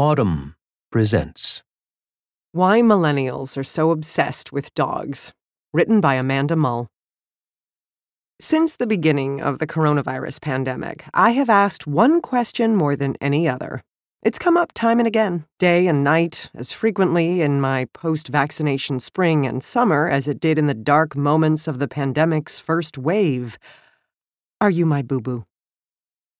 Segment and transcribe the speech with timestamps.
[0.00, 0.54] Audm
[0.90, 1.60] presents
[2.52, 5.34] Why Millennials Are So Obsessed with Dogs,
[5.74, 6.88] written by Amanda Mull.
[8.40, 13.46] Since the beginning of the coronavirus pandemic, I have asked one question more than any
[13.46, 13.82] other.
[14.22, 19.00] It's come up time and again, day and night, as frequently in my post vaccination
[19.00, 23.58] spring and summer as it did in the dark moments of the pandemic's first wave.
[24.62, 25.44] Are you my boo boo?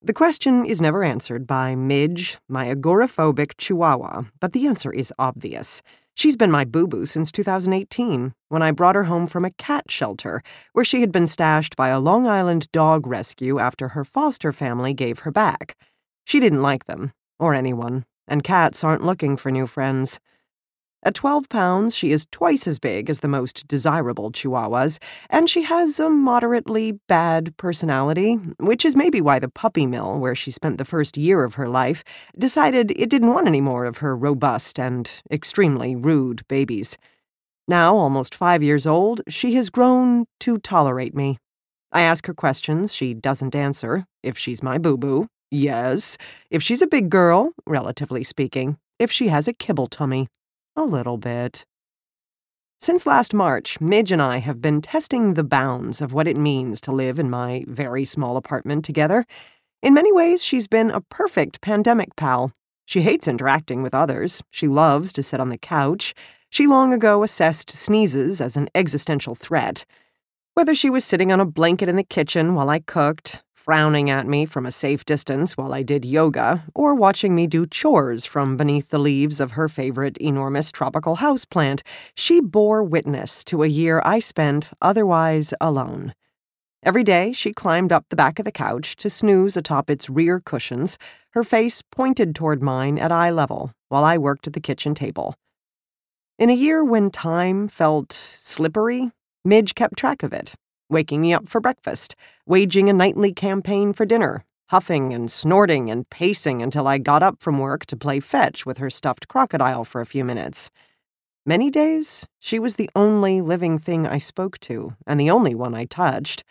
[0.03, 5.83] The question is never answered by Midge, my agoraphobic chihuahua, but the answer is obvious.
[6.15, 9.91] She's been my boo boo since 2018, when I brought her home from a cat
[9.91, 10.43] shelter,
[10.73, 14.95] where she had been stashed by a Long Island dog rescue after her foster family
[14.95, 15.77] gave her back.
[16.25, 20.19] She didn't like them, or anyone, and cats aren't looking for new friends.
[21.03, 24.99] At 12 pounds, she is twice as big as the most desirable chihuahuas,
[25.31, 30.35] and she has a moderately bad personality, which is maybe why the puppy mill, where
[30.35, 32.05] she spent the first year of her life,
[32.39, 36.99] decided it didn't want any more of her robust and extremely rude babies.
[37.67, 41.39] Now, almost five years old, she has grown to tolerate me.
[41.93, 44.05] I ask her questions, she doesn't answer.
[44.23, 46.19] If she's my boo boo, yes.
[46.51, 48.77] If she's a big girl, relatively speaking.
[48.99, 50.29] If she has a kibble tummy.
[50.77, 51.67] A little bit.
[52.81, 56.81] Since last March, Midge and I have been testing the bounds of what it means
[56.83, 59.27] to live in my very small apartment together.
[59.83, 62.53] In many ways, she's been a perfect pandemic pal.
[62.87, 64.43] She hates interacting with others.
[64.51, 66.15] She loves to sit on the couch.
[66.51, 69.85] She long ago assessed sneezes as an existential threat.
[70.55, 74.27] Whether she was sitting on a blanket in the kitchen while I cooked, frowning at
[74.27, 78.57] me from a safe distance while I did yoga, or watching me do chores from
[78.57, 81.83] beneath the leaves of her favorite enormous tropical houseplant,
[82.17, 86.15] she bore witness to a year I spent otherwise alone.
[86.83, 90.41] Every day, she climbed up the back of the couch to snooze atop its rear
[90.41, 90.99] cushions,
[91.35, 95.37] her face pointed toward mine at eye level, while I worked at the kitchen table.
[96.41, 99.13] In a year when time felt slippery,
[99.45, 100.57] Midge kept track of it
[100.91, 106.09] waking me up for breakfast, waging a nightly campaign for dinner, huffing and snorting and
[106.11, 110.01] pacing until I got up from work to play fetch with her stuffed crocodile for
[110.01, 110.71] a few minutes.
[111.47, 115.75] Many days, she was the only living thing I spoke to, and the only one
[115.75, 116.45] I touched.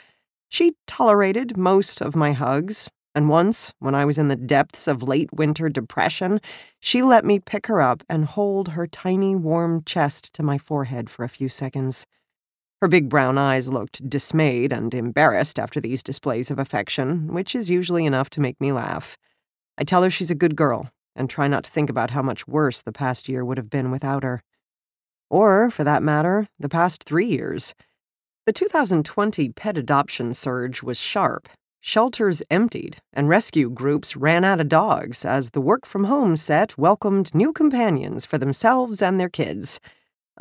[0.49, 5.03] She tolerated most of my hugs, and once, when I was in the depths of
[5.03, 6.41] late winter depression,
[6.79, 11.09] she let me pick her up and hold her tiny warm chest to my forehead
[11.09, 12.05] for a few seconds.
[12.81, 17.69] Her big brown eyes looked dismayed and embarrassed after these displays of affection, which is
[17.69, 19.17] usually enough to make me laugh.
[19.77, 22.47] I tell her she's a good girl and try not to think about how much
[22.47, 24.41] worse the past year would have been without her.
[25.29, 27.75] Or, for that matter, the past three years.
[28.45, 31.49] The 2020 pet adoption surge was sharp.
[31.81, 36.77] Shelters emptied, and rescue groups ran out of dogs as the work from home set
[36.77, 39.79] welcomed new companions for themselves and their kids.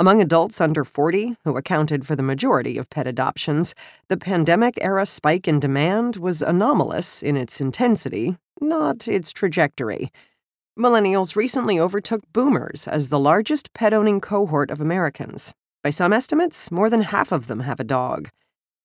[0.01, 3.75] Among adults under 40, who accounted for the majority of pet adoptions,
[4.07, 10.13] the pandemic era spike in demand was anomalous in its intensity, not its trajectory.
[10.79, 15.53] Millennials recently overtook boomers as the largest pet owning cohort of Americans.
[15.83, 18.29] By some estimates, more than half of them have a dog.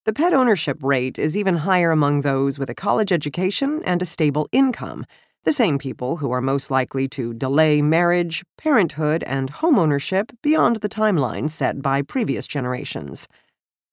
[0.05, 4.05] The pet ownership rate is even higher among those with a college education and a
[4.05, 5.05] stable income
[5.43, 10.89] the same people who are most likely to delay marriage, parenthood, and homeownership beyond the
[10.89, 13.27] timeline set by previous generations.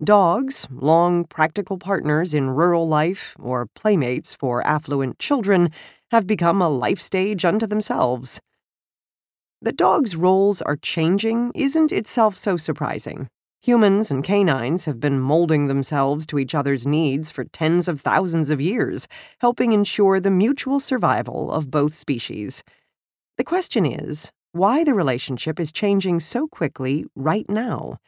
[0.03, 5.71] Dogs, long practical partners in rural life or playmates for affluent children,
[6.11, 8.41] have become a life stage unto themselves.
[9.61, 13.29] That dogs' roles are changing isn't itself so surprising.
[13.63, 18.49] Humans and canines have been molding themselves to each other's needs for tens of thousands
[18.49, 19.07] of years,
[19.39, 22.65] helping ensure the mutual survival of both species.
[23.37, 27.99] The question is why the relationship is changing so quickly right now.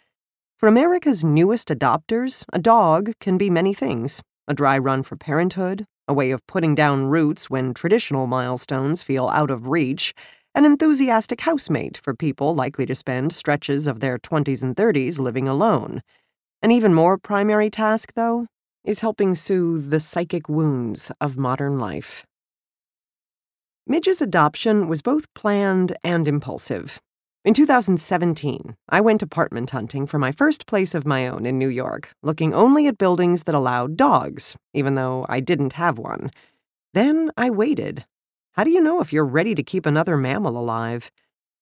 [0.57, 5.85] For America's newest adopters, a dog can be many things a dry run for parenthood,
[6.09, 10.15] a way of putting down roots when traditional milestones feel out of reach
[10.55, 15.49] an enthusiastic housemate for people likely to spend stretches of their 20s and 30s living
[15.49, 16.03] alone.
[16.61, 18.47] An even more primary task, though,
[18.85, 22.27] is helping soothe the psychic wounds of modern life.
[23.87, 27.01] Midge's adoption was both planned and impulsive.
[27.45, 31.69] In 2017, I went apartment hunting for my first place of my own in New
[31.69, 36.31] York, looking only at buildings that allowed dogs, even though I didn't have one.
[36.95, 38.05] Then I waited
[38.53, 41.11] how do you know if you're ready to keep another mammal alive?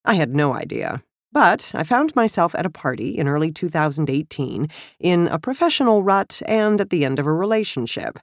[0.05, 1.03] I had no idea.
[1.33, 4.67] But I found myself at a party in early 2018
[4.99, 8.19] in a professional rut and at the end of a relationship.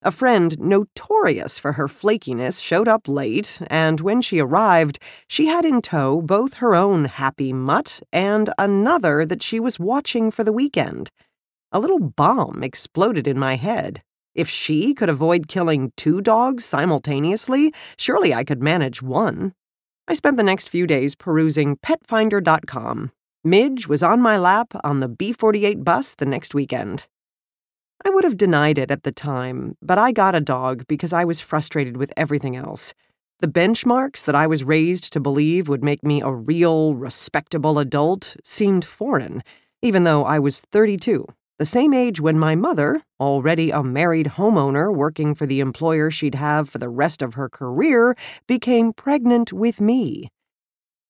[0.00, 4.98] A friend notorious for her flakiness showed up late, and when she arrived,
[5.28, 10.30] she had in tow both her own happy mutt and another that she was watching
[10.30, 11.10] for the weekend.
[11.72, 14.02] A little bomb exploded in my head.
[14.36, 19.54] If she could avoid killing two dogs simultaneously, surely I could manage one.
[20.06, 23.12] I spent the next few days perusing petfinder.com.
[23.42, 27.08] Midge was on my lap on the B 48 bus the next weekend.
[28.04, 31.24] I would have denied it at the time, but I got a dog because I
[31.24, 32.92] was frustrated with everything else.
[33.38, 38.36] The benchmarks that I was raised to believe would make me a real, respectable adult
[38.44, 39.42] seemed foreign,
[39.80, 41.26] even though I was 32,
[41.58, 46.34] the same age when my mother, already a married homeowner working for the employer she'd
[46.34, 48.14] have for the rest of her career,
[48.46, 50.28] became pregnant with me.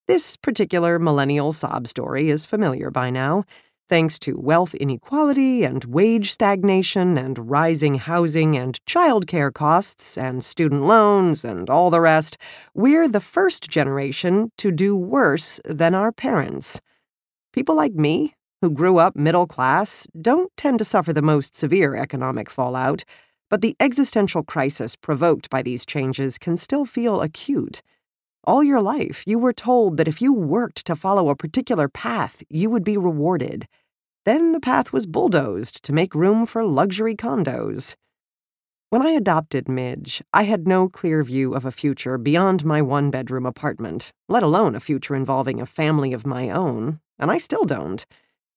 [0.06, 3.44] This particular millennial sob story is familiar by now.
[3.88, 10.82] Thanks to wealth inequality and wage stagnation and rising housing and childcare costs and student
[10.82, 12.36] loans and all the rest,
[12.74, 16.80] we're the first generation to do worse than our parents.
[17.52, 21.94] People like me, who grew up middle class, don't tend to suffer the most severe
[21.94, 23.04] economic fallout,
[23.48, 27.82] but the existential crisis provoked by these changes can still feel acute.
[28.44, 32.42] All your life, you were told that if you worked to follow a particular path,
[32.48, 33.66] you would be rewarded.
[34.24, 37.96] Then the path was bulldozed to make room for luxury condos.
[38.90, 43.10] When I adopted Midge, I had no clear view of a future beyond my one
[43.10, 47.64] bedroom apartment, let alone a future involving a family of my own, and I still
[47.64, 48.06] don't.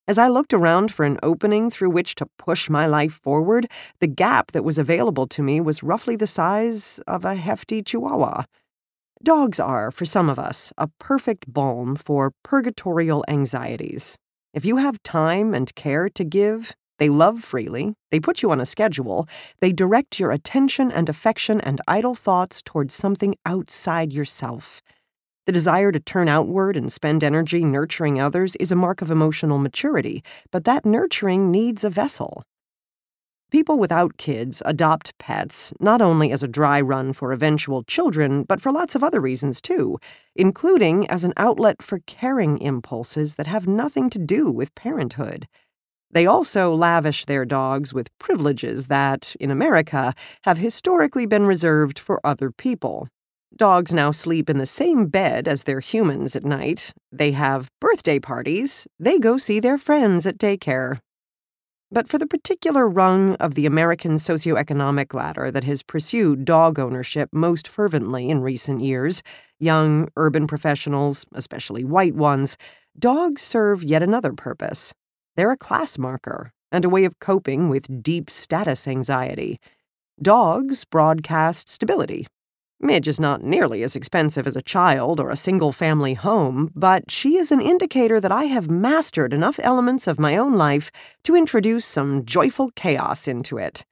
[0.10, 3.70] As I looked around for an opening through which to push my life forward,
[4.00, 8.46] the gap that was available to me was roughly the size of a hefty chihuahua.
[9.22, 14.18] Dogs are, for some of us, a perfect balm for purgatorial anxieties.
[14.52, 18.60] If you have time and care to give, they love freely, they put you on
[18.60, 19.28] a schedule,
[19.60, 24.82] they direct your attention and affection and idle thoughts towards something outside yourself.
[25.50, 29.57] The desire to turn outward and spend energy nurturing others is a mark of emotional
[29.57, 32.44] maturity, but that nurturing needs a vessel.
[33.50, 38.62] People without kids adopt pets not only as a dry run for eventual children, but
[38.62, 39.98] for lots of other reasons too,
[40.36, 45.48] including as an outlet for caring impulses that have nothing to do with parenthood.
[46.12, 50.13] They also lavish their dogs with privileges that, in America,
[50.44, 53.07] have historically been reserved for other people.
[53.60, 56.94] Dogs now sleep in the same bed as their humans at night.
[57.12, 58.88] They have birthday parties.
[59.02, 61.00] They go see their friends at daycare.
[61.92, 67.28] But for the particular rung of the American socioeconomic ladder that has pursued dog ownership
[67.34, 69.24] most fervently in recent years,
[69.60, 72.56] young urban professionals, especially white ones,
[72.98, 74.94] dogs serve yet another purpose.
[75.36, 79.60] They're a class marker and a way of coping with deep status anxiety.
[80.22, 82.26] Dogs broadcast stability
[82.81, 87.12] Midge is not nearly as expensive as a child or a single family home, but
[87.12, 90.90] she is an indicator that I have mastered enough elements of my own life
[91.24, 93.86] to introduce some joyful chaos into it.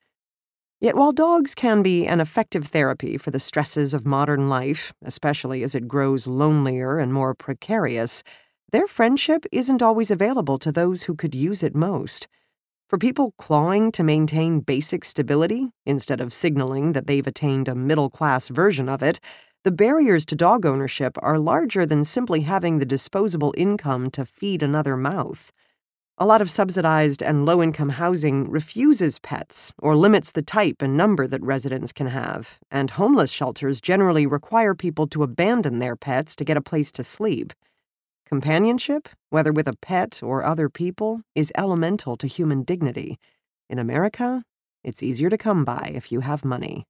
[0.80, 5.64] Yet while dogs can be an effective therapy for the stresses of modern life, especially
[5.64, 8.24] as it grows lonelier and more precarious,
[8.72, 12.28] their friendship isn't always available to those who could use it most.
[12.88, 18.10] For people clawing to maintain basic stability, instead of signaling that they've attained a middle
[18.10, 19.20] class version of it,
[19.66, 24.64] the barriers to dog ownership are larger than simply having the disposable income to feed
[24.64, 25.52] another mouth.
[26.18, 30.96] A lot of subsidized and low income housing refuses pets or limits the type and
[30.96, 36.38] number that residents can have, and homeless shelters generally require people to abandon their pets
[36.38, 37.52] to get a place to sleep.
[38.28, 43.18] Companionship, whether with a pet or other people, is elemental to human dignity.
[43.70, 44.44] In America,
[44.84, 46.84] it's easier to come by if you have money.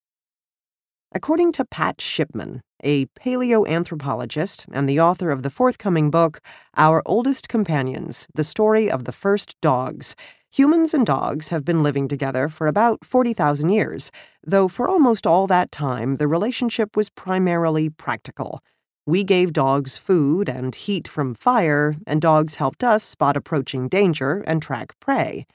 [1.13, 6.39] According to Pat Shipman, a paleoanthropologist and the author of the forthcoming book,
[6.75, 10.15] Our Oldest Companions The Story of the First Dogs,
[10.49, 14.09] humans and dogs have been living together for about 40,000 years,
[14.43, 18.63] though for almost all that time the relationship was primarily practical.
[19.07, 24.43] We gave dogs food and heat from fire, and dogs helped us spot approaching danger
[24.45, 25.45] and track prey.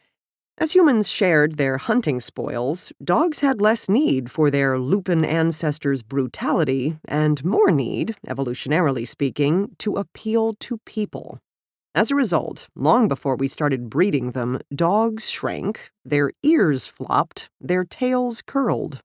[0.57, 6.97] As humans shared their hunting spoils, dogs had less need for their lupin ancestors' brutality
[7.05, 11.39] and more need, evolutionarily speaking, to appeal to people.
[11.95, 17.85] As a result, long before we started breeding them, dogs shrank, their ears flopped, their
[17.85, 19.03] tails curled.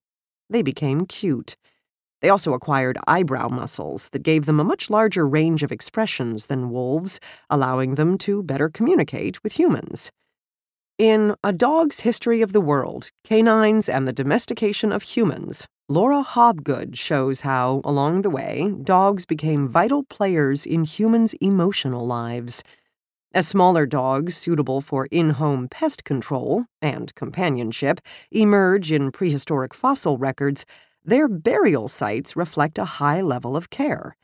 [0.50, 1.58] They became cute.
[2.22, 6.72] They also acquired eyebrow muscles that gave them a much larger range of expressions than
[6.72, 7.20] wolves,
[7.50, 10.12] allowing them to better communicate with humans.
[10.98, 16.98] In A Dog's History of the World Canines and the Domestication of Humans, Laura Hobgood
[16.98, 22.64] shows how, along the way, dogs became vital players in humans' emotional lives.
[23.34, 30.18] As smaller dogs suitable for in home pest control and companionship emerge in prehistoric fossil
[30.18, 30.66] records,
[31.08, 34.16] their burial sites reflect a high level of care.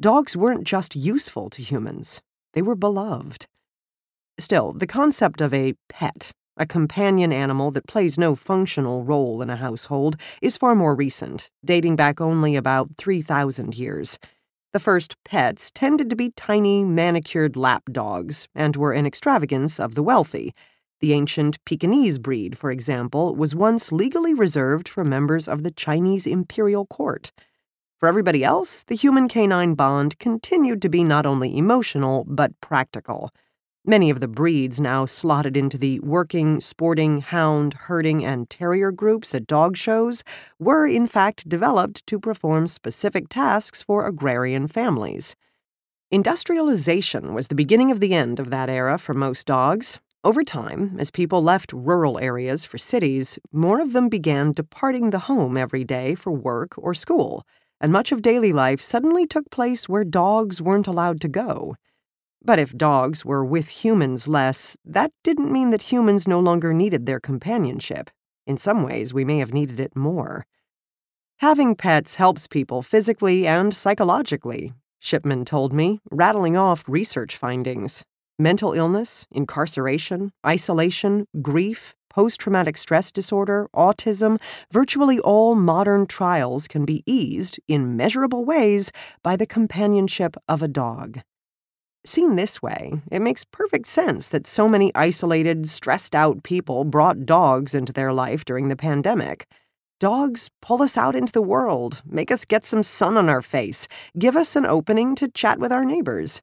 [0.00, 2.22] Dogs weren't just useful to humans,
[2.54, 3.46] they were beloved.
[4.38, 9.50] Still, the concept of a pet, a companion animal that plays no functional role in
[9.50, 14.16] a household, is far more recent, dating back only about 3,000 years.
[14.72, 19.96] The first pets tended to be tiny, manicured lap dogs and were an extravagance of
[19.96, 20.54] the wealthy.
[21.00, 26.26] The ancient Pekingese breed, for example, was once legally reserved for members of the Chinese
[26.26, 27.30] imperial court.
[27.98, 33.30] For everybody else, the human canine bond continued to be not only emotional, but practical.
[33.84, 39.34] Many of the breeds now slotted into the working, sporting, hound, herding, and terrier groups
[39.34, 40.24] at dog shows
[40.58, 45.36] were, in fact, developed to perform specific tasks for agrarian families.
[46.10, 50.00] Industrialization was the beginning of the end of that era for most dogs.
[50.24, 55.20] Over time, as people left rural areas for cities, more of them began departing the
[55.20, 57.46] home every day for work or school,
[57.80, 61.76] and much of daily life suddenly took place where dogs weren't allowed to go.
[62.44, 67.06] But if dogs were with humans less, that didn't mean that humans no longer needed
[67.06, 68.10] their companionship.
[68.44, 70.46] In some ways, we may have needed it more.
[71.36, 78.04] Having pets helps people physically and psychologically, Shipman told me, rattling off research findings.
[78.40, 84.40] Mental illness, incarceration, isolation, grief, post traumatic stress disorder, autism,
[84.70, 88.92] virtually all modern trials can be eased in measurable ways
[89.24, 91.18] by the companionship of a dog.
[92.06, 97.26] Seen this way, it makes perfect sense that so many isolated, stressed out people brought
[97.26, 99.48] dogs into their life during the pandemic.
[99.98, 103.88] Dogs pull us out into the world, make us get some sun on our face,
[104.16, 106.40] give us an opening to chat with our neighbors.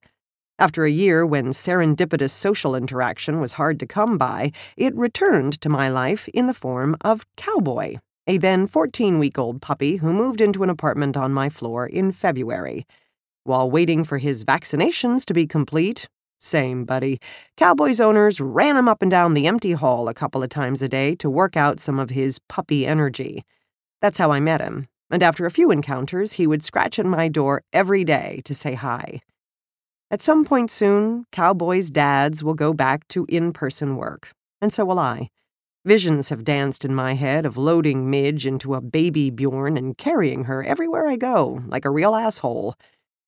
[0.58, 5.68] After a year when serendipitous social interaction was hard to come by, it returned to
[5.68, 10.40] my life in the form of Cowboy, a then 14 week old puppy who moved
[10.40, 12.88] into an apartment on my floor in February.
[13.44, 16.08] While waiting for his vaccinations to be complete,
[16.40, 17.20] same, buddy.
[17.58, 20.88] Cowboys owners ran him up and down the empty hall a couple of times a
[20.88, 23.44] day to work out some of his puppy energy.
[24.02, 27.28] That's how I met him, and after a few encounters, he would scratch at my
[27.28, 29.20] door every day to say hi.
[30.12, 34.30] At some point soon, Cowboys' dads will go back to in person work,
[34.62, 35.30] and so will I.
[35.84, 40.44] Visions have danced in my head of loading Midge into a baby Bjorn and carrying
[40.46, 42.76] her everywhere I go, like a real asshole.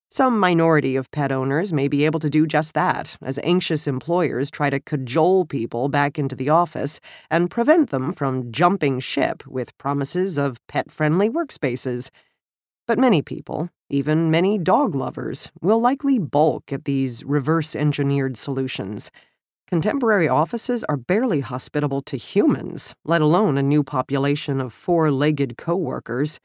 [0.10, 4.50] Some minority of pet owners may be able to do just that, as anxious employers
[4.50, 9.78] try to cajole people back into the office and prevent them from jumping ship with
[9.78, 12.10] promises of pet friendly workspaces.
[12.88, 19.12] But many people, even many dog lovers, will likely balk at these reverse engineered solutions.
[19.68, 25.58] Contemporary offices are barely hospitable to humans, let alone a new population of four legged
[25.58, 26.40] coworkers.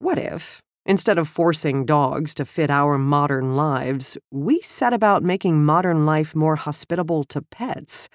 [0.00, 5.64] What if, Instead of forcing dogs to fit our modern lives, we set about making
[5.64, 8.10] modern life more hospitable to pets.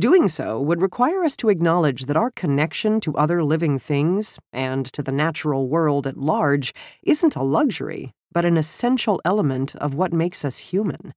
[0.00, 4.86] Doing so would require us to acknowledge that our connection to other living things and
[4.94, 10.14] to the natural world at large isn't a luxury, but an essential element of what
[10.14, 11.12] makes us human.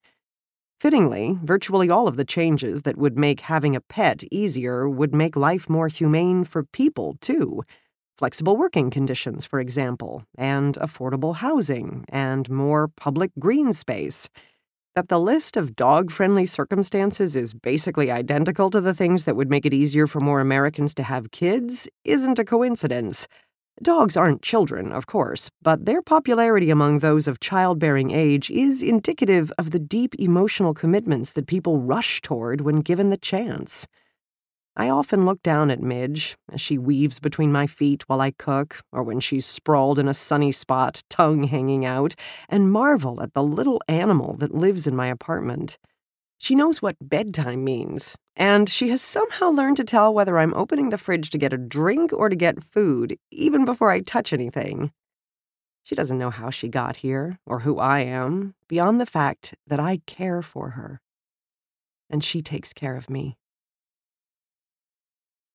[0.81, 5.37] Fittingly, virtually all of the changes that would make having a pet easier would make
[5.37, 7.63] life more humane for people, too
[8.17, 14.27] flexible working conditions, for example, and affordable housing, and more public green space.
[14.95, 19.49] That the list of dog friendly circumstances is basically identical to the things that would
[19.49, 23.27] make it easier for more Americans to have kids isn't a coincidence.
[23.81, 29.51] Dogs aren't children, of course, but their popularity among those of childbearing age is indicative
[29.57, 33.87] of the deep emotional commitments that people rush toward when given the chance.
[34.75, 38.81] I often look down at Midge as she weaves between my feet while I cook,
[38.91, 42.15] or when she's sprawled in a sunny spot, tongue hanging out,
[42.49, 45.77] and marvel at the little animal that lives in my apartment.
[46.39, 50.89] She knows what bedtime means, and she has somehow learned to tell whether I'm opening
[50.89, 54.91] the fridge to get a drink or to get food, even before I touch anything.
[55.83, 59.79] She doesn't know how she got here, or who I am, beyond the fact that
[59.79, 60.99] I care for her.
[62.09, 63.37] And she takes care of me.